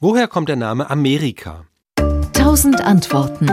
Woher 0.00 0.28
kommt 0.28 0.48
der 0.48 0.54
Name 0.54 0.88
Amerika? 0.90 1.64
Tausend 2.32 2.80
Antworten. 2.80 3.50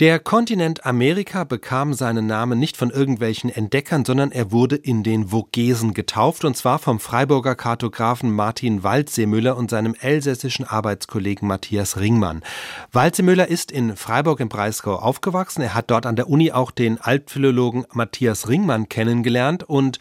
Der 0.00 0.18
Kontinent 0.18 0.84
Amerika 0.84 1.44
bekam 1.44 1.94
seinen 1.94 2.26
Namen 2.26 2.58
nicht 2.58 2.76
von 2.76 2.90
irgendwelchen 2.90 3.50
Entdeckern, 3.50 4.04
sondern 4.04 4.32
er 4.32 4.50
wurde 4.50 4.74
in 4.74 5.04
den 5.04 5.28
Vogesen 5.28 5.94
getauft, 5.94 6.44
und 6.44 6.56
zwar 6.56 6.80
vom 6.80 6.98
Freiburger 6.98 7.54
Kartografen 7.54 8.32
Martin 8.32 8.82
Waldseemüller 8.82 9.56
und 9.56 9.70
seinem 9.70 9.94
elsässischen 9.94 10.64
Arbeitskollegen 10.64 11.46
Matthias 11.46 12.00
Ringmann. 12.00 12.42
Waldseemüller 12.90 13.46
ist 13.46 13.70
in 13.70 13.94
Freiburg 13.94 14.40
im 14.40 14.48
Breisgau 14.48 14.96
aufgewachsen. 14.96 15.62
Er 15.62 15.74
hat 15.74 15.88
dort 15.92 16.04
an 16.04 16.16
der 16.16 16.28
Uni 16.28 16.50
auch 16.50 16.72
den 16.72 17.00
Altphilologen 17.00 17.86
Matthias 17.92 18.48
Ringmann 18.48 18.88
kennengelernt 18.88 19.62
und 19.62 20.00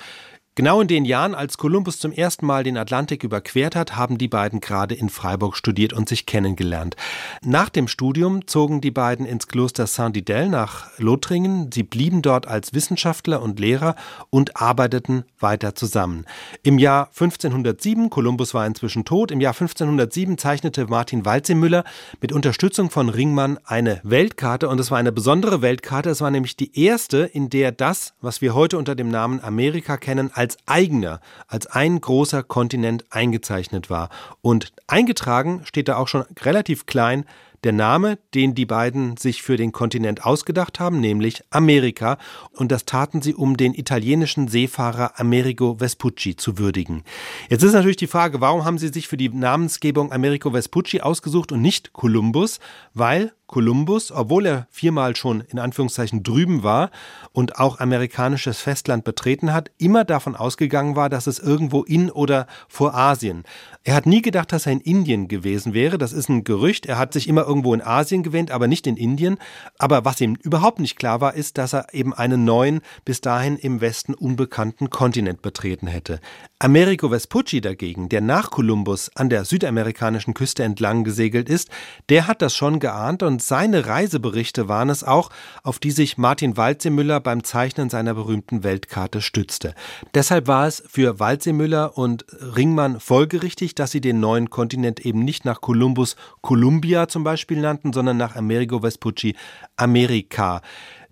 Genau 0.55 0.81
in 0.81 0.89
den 0.89 1.05
Jahren, 1.05 1.33
als 1.33 1.57
Kolumbus 1.57 1.97
zum 1.97 2.11
ersten 2.11 2.45
Mal 2.45 2.65
den 2.65 2.75
Atlantik 2.75 3.23
überquert 3.23 3.73
hat, 3.73 3.95
haben 3.95 4.17
die 4.17 4.27
beiden 4.27 4.59
gerade 4.59 4.93
in 4.93 5.07
Freiburg 5.07 5.55
studiert 5.55 5.93
und 5.93 6.09
sich 6.09 6.25
kennengelernt. 6.25 6.97
Nach 7.41 7.69
dem 7.69 7.87
Studium 7.87 8.45
zogen 8.47 8.81
die 8.81 8.91
beiden 8.91 9.25
ins 9.25 9.47
Kloster 9.47 9.87
Saint-Didel 9.87 10.49
nach 10.49 10.89
Lothringen. 10.97 11.71
Sie 11.71 11.83
blieben 11.83 12.21
dort 12.21 12.49
als 12.49 12.73
Wissenschaftler 12.73 13.41
und 13.41 13.61
Lehrer 13.61 13.95
und 14.29 14.57
arbeiteten 14.57 15.23
weiter 15.39 15.73
zusammen. 15.73 16.25
Im 16.63 16.79
Jahr 16.79 17.07
1507, 17.07 18.09
Kolumbus 18.09 18.53
war 18.53 18.67
inzwischen 18.67 19.05
tot, 19.05 19.31
im 19.31 19.39
Jahr 19.39 19.53
1507 19.53 20.37
zeichnete 20.37 20.85
Martin 20.87 21.23
Waldseemüller 21.23 21.85
mit 22.19 22.33
Unterstützung 22.33 22.89
von 22.89 23.07
Ringmann 23.07 23.57
eine 23.63 24.01
Weltkarte 24.03 24.67
und 24.67 24.81
es 24.81 24.91
war 24.91 24.97
eine 24.97 25.13
besondere 25.13 25.61
Weltkarte. 25.61 26.09
Es 26.09 26.19
war 26.19 26.29
nämlich 26.29 26.57
die 26.57 26.77
erste, 26.77 27.19
in 27.19 27.49
der 27.49 27.71
das, 27.71 28.15
was 28.19 28.41
wir 28.41 28.53
heute 28.53 28.77
unter 28.77 28.95
dem 28.95 29.07
Namen 29.07 29.41
Amerika 29.41 29.95
kennen, 29.95 30.29
als 30.41 30.57
eigener, 30.65 31.19
als 31.47 31.67
ein 31.67 32.01
großer 32.01 32.41
Kontinent 32.41 33.05
eingezeichnet 33.11 33.91
war. 33.91 34.09
Und 34.41 34.73
eingetragen 34.87 35.61
steht 35.65 35.87
da 35.87 35.97
auch 35.97 36.07
schon 36.07 36.25
relativ 36.41 36.87
klein 36.87 37.25
der 37.63 37.73
Name, 37.73 38.17
den 38.33 38.55
die 38.55 38.65
beiden 38.65 39.17
sich 39.17 39.43
für 39.43 39.57
den 39.57 39.71
Kontinent 39.71 40.25
ausgedacht 40.25 40.79
haben, 40.79 40.99
nämlich 40.99 41.43
Amerika, 41.49 42.17
und 42.53 42.71
das 42.71 42.85
taten 42.85 43.21
sie, 43.21 43.35
um 43.35 43.57
den 43.57 43.73
italienischen 43.73 44.47
Seefahrer 44.47 45.19
Amerigo 45.19 45.75
Vespucci 45.79 46.35
zu 46.35 46.57
würdigen. 46.57 47.03
Jetzt 47.49 47.63
ist 47.63 47.73
natürlich 47.73 47.97
die 47.97 48.07
Frage, 48.07 48.41
warum 48.41 48.65
haben 48.65 48.77
sie 48.77 48.89
sich 48.89 49.07
für 49.07 49.17
die 49.17 49.29
Namensgebung 49.29 50.11
Amerigo 50.11 50.51
Vespucci 50.51 51.01
ausgesucht 51.01 51.51
und 51.51 51.61
nicht 51.61 51.93
Kolumbus? 51.93 52.59
Weil 52.93 53.31
Kolumbus, 53.51 54.11
obwohl 54.11 54.45
er 54.45 54.67
viermal 54.71 55.15
schon 55.15 55.41
in 55.41 55.59
Anführungszeichen 55.59 56.23
drüben 56.23 56.63
war 56.63 56.89
und 57.33 57.59
auch 57.59 57.79
amerikanisches 57.79 58.61
Festland 58.61 59.03
betreten 59.03 59.53
hat, 59.53 59.71
immer 59.77 60.05
davon 60.05 60.37
ausgegangen 60.37 60.95
war, 60.95 61.09
dass 61.09 61.27
es 61.27 61.37
irgendwo 61.37 61.83
in 61.83 62.09
oder 62.09 62.47
vor 62.69 62.95
Asien. 62.95 63.43
Er 63.83 63.95
hat 63.95 64.05
nie 64.05 64.21
gedacht, 64.21 64.53
dass 64.53 64.65
er 64.65 64.71
in 64.71 64.79
Indien 64.79 65.27
gewesen 65.27 65.73
wäre. 65.73 65.97
Das 65.97 66.13
ist 66.13 66.29
ein 66.29 66.45
Gerücht. 66.45 66.85
Er 66.85 66.97
hat 66.97 67.11
sich 67.11 67.27
immer 67.27 67.45
irgendwo 67.51 67.73
in 67.73 67.81
Asien 67.81 68.23
gewähnt, 68.23 68.49
aber 68.49 68.67
nicht 68.69 68.87
in 68.87 68.95
Indien. 68.95 69.37
Aber 69.77 70.05
was 70.05 70.21
ihm 70.21 70.37
überhaupt 70.41 70.79
nicht 70.79 70.95
klar 70.95 71.19
war, 71.19 71.33
ist, 71.33 71.57
dass 71.57 71.73
er 71.73 71.93
eben 71.93 72.13
einen 72.13 72.45
neuen, 72.45 72.79
bis 73.03 73.19
dahin 73.19 73.57
im 73.57 73.81
Westen 73.81 74.13
unbekannten 74.13 74.89
Kontinent 74.89 75.41
betreten 75.41 75.87
hätte. 75.87 76.21
Amerigo 76.59 77.09
Vespucci 77.09 77.59
dagegen, 77.59 78.07
der 78.07 78.21
nach 78.21 78.51
Kolumbus 78.51 79.11
an 79.15 79.29
der 79.29 79.43
südamerikanischen 79.43 80.33
Küste 80.33 80.63
entlang 80.63 81.03
gesegelt 81.03 81.49
ist, 81.49 81.69
der 82.07 82.27
hat 82.27 82.41
das 82.41 82.55
schon 82.55 82.79
geahnt 82.79 83.21
und 83.21 83.41
seine 83.41 83.85
Reiseberichte 83.85 84.69
waren 84.69 84.89
es 84.89 85.03
auch, 85.03 85.29
auf 85.63 85.79
die 85.79 85.91
sich 85.91 86.17
Martin 86.17 86.55
Waldseemüller 86.55 87.19
beim 87.19 87.43
Zeichnen 87.43 87.89
seiner 87.89 88.13
berühmten 88.13 88.63
Weltkarte 88.63 89.19
stützte. 89.21 89.75
Deshalb 90.13 90.47
war 90.47 90.67
es 90.67 90.81
für 90.87 91.19
Waldseemüller 91.19 91.97
und 91.97 92.25
Ringmann 92.55 93.01
folgerichtig, 93.01 93.75
dass 93.75 93.91
sie 93.91 93.99
den 94.01 94.21
neuen 94.21 94.49
Kontinent 94.49 94.99
eben 95.05 95.25
nicht 95.25 95.43
nach 95.43 95.59
Kolumbus 95.59 96.15
Columbia 96.41 97.07
zum 97.07 97.23
Beispiel 97.23 97.40
nannten, 97.49 97.93
sondern 97.93 98.17
nach 98.17 98.35
Amerigo 98.35 98.79
Vespucci 98.79 99.35
Amerika. 99.75 100.61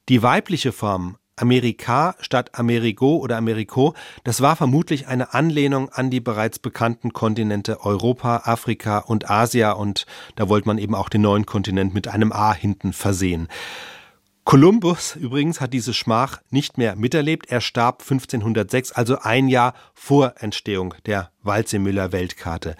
Die 0.09 0.23
weibliche 0.23 0.71
Form 0.71 1.17
Amerika 1.35 2.15
statt 2.19 2.51
Amerigo 2.57 3.17
oder 3.17 3.37
Americo, 3.37 3.93
das 4.23 4.41
war 4.41 4.55
vermutlich 4.55 5.07
eine 5.07 5.33
Anlehnung 5.33 5.89
an 5.89 6.09
die 6.09 6.19
bereits 6.19 6.59
bekannten 6.59 7.13
Kontinente 7.13 7.85
Europa, 7.85 8.41
Afrika 8.43 8.99
und 8.99 9.29
Asia 9.29 9.71
und 9.71 10.05
da 10.35 10.49
wollte 10.49 10.67
man 10.67 10.77
eben 10.77 10.95
auch 10.95 11.09
den 11.09 11.21
neuen 11.21 11.45
Kontinent 11.45 11.93
mit 11.93 12.07
einem 12.07 12.31
A 12.31 12.53
hinten 12.53 12.93
versehen. 12.93 13.47
Kolumbus 14.45 15.15
übrigens 15.15 15.61
hat 15.61 15.73
diese 15.73 15.93
Schmach 15.93 16.41
nicht 16.49 16.77
mehr 16.77 16.95
miterlebt. 16.95 17.51
Er 17.51 17.61
starb 17.61 18.01
1506, 18.01 18.91
also 18.93 19.19
ein 19.19 19.47
Jahr 19.47 19.75
vor 19.93 20.33
Entstehung 20.39 20.95
der 21.05 21.29
Walzemüller 21.43 22.11
Weltkarte. 22.11 22.75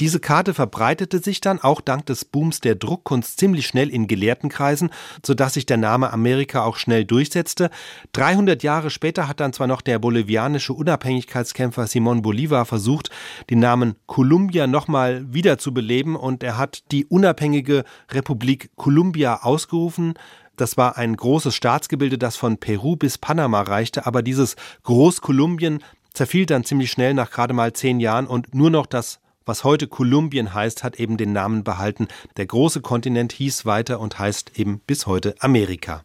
Diese 0.00 0.20
Karte 0.20 0.52
verbreitete 0.52 1.20
sich 1.20 1.40
dann 1.40 1.60
auch 1.60 1.80
dank 1.80 2.06
des 2.06 2.24
Booms 2.24 2.60
der 2.60 2.74
Druckkunst 2.74 3.38
ziemlich 3.38 3.66
schnell 3.66 3.88
in 3.88 4.06
Gelehrtenkreisen, 4.06 4.90
sodass 5.24 5.54
sich 5.54 5.64
der 5.64 5.76
Name 5.76 6.12
Amerika 6.12 6.64
auch 6.64 6.76
schnell 6.76 7.04
durchsetzte. 7.04 7.70
300 8.12 8.62
Jahre 8.62 8.90
später 8.90 9.28
hat 9.28 9.40
dann 9.40 9.52
zwar 9.52 9.66
noch 9.66 9.80
der 9.80 9.98
bolivianische 9.98 10.72
Unabhängigkeitskämpfer 10.72 11.86
Simon 11.86 12.22
Bolivar 12.22 12.66
versucht, 12.66 13.10
den 13.48 13.60
Namen 13.60 13.94
Columbia 14.06 14.66
nochmal 14.66 15.24
wiederzubeleben 15.32 16.16
und 16.16 16.42
er 16.42 16.58
hat 16.58 16.90
die 16.90 17.06
unabhängige 17.06 17.84
Republik 18.10 18.70
Columbia 18.76 19.42
ausgerufen. 19.42 20.14
Das 20.62 20.76
war 20.76 20.96
ein 20.96 21.16
großes 21.16 21.56
Staatsgebilde, 21.56 22.18
das 22.18 22.36
von 22.36 22.56
Peru 22.56 22.94
bis 22.94 23.18
Panama 23.18 23.62
reichte, 23.62 24.06
aber 24.06 24.22
dieses 24.22 24.54
Großkolumbien 24.84 25.82
zerfiel 26.14 26.46
dann 26.46 26.62
ziemlich 26.62 26.92
schnell 26.92 27.14
nach 27.14 27.32
gerade 27.32 27.52
mal 27.52 27.72
zehn 27.72 27.98
Jahren 27.98 28.28
und 28.28 28.54
nur 28.54 28.70
noch 28.70 28.86
das 28.86 29.18
was 29.44 29.64
heute 29.64 29.88
Kolumbien 29.88 30.54
heißt, 30.54 30.84
hat 30.84 31.00
eben 31.00 31.16
den 31.16 31.32
Namen 31.32 31.64
behalten. 31.64 32.06
Der 32.36 32.46
große 32.46 32.80
Kontinent 32.80 33.32
hieß 33.32 33.66
weiter 33.66 33.98
und 33.98 34.20
heißt 34.20 34.52
eben 34.56 34.80
bis 34.86 35.08
heute 35.08 35.34
Amerika. 35.40 36.04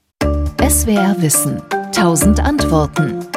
SWR 0.59 1.15
Wissen. 1.19 1.61
Tausend 1.91 2.39
Antworten. 2.39 3.27